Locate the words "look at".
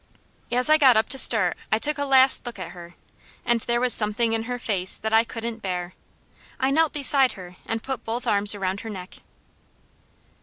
2.47-2.71